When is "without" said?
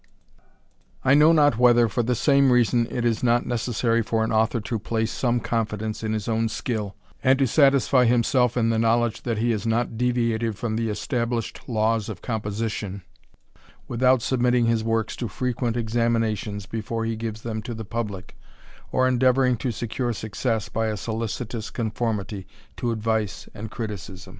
13.87-14.23